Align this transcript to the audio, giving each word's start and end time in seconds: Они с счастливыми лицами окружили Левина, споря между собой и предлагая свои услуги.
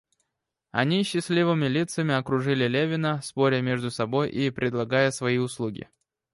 Они 0.71 1.03
с 1.03 1.07
счастливыми 1.07 1.67
лицами 1.67 2.15
окружили 2.15 2.67
Левина, 2.67 3.21
споря 3.21 3.61
между 3.61 3.91
собой 3.91 4.29
и 4.31 4.49
предлагая 4.49 5.11
свои 5.11 5.37
услуги. 5.37 5.91